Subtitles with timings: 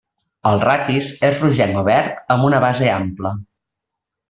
[0.51, 3.37] El raquis és rogenc o verd amb una base ampla.